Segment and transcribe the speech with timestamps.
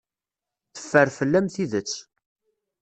[0.75, 1.91] Teffer fell-am tidet.